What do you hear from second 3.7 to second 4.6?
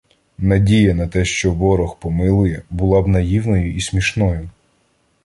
і смішною.